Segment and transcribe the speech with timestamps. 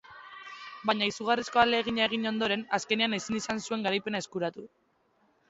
[0.89, 4.67] Baina izugarrizko ahalegina egin ondoren, azkenean ezin izan zuen garaipena eskuratu.